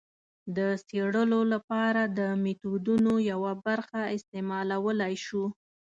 [0.57, 5.45] د څېړلو لپاره د میتودونو یوه برخه استعمالولای شو.